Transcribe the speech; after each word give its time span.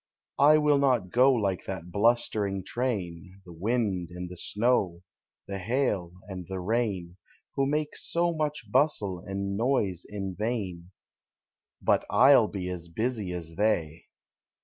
I 0.39 0.57
will 0.57 0.79
not 0.79 1.11
go 1.11 1.31
like 1.31 1.65
that 1.65 1.91
blustering 1.91 2.63
train, 2.63 3.39
The 3.45 3.53
wind 3.53 4.09
and 4.09 4.31
the 4.31 4.35
snow, 4.35 5.03
the 5.47 5.59
hail 5.59 6.13
and 6.27 6.47
the 6.49 6.59
rain, 6.59 7.17
Who 7.53 7.67
make 7.67 7.95
so 7.95 8.33
much 8.33 8.65
bustle 8.71 9.19
and 9.19 9.55
noise 9.55 10.03
in 10.09 10.33
vain, 10.35 10.89
Hut 11.85 12.03
1 12.09 12.31
'11 12.31 12.51
be 12.51 12.67
as 12.69 12.87
busy 12.87 13.31
as 13.31 13.53
they! 13.57 14.05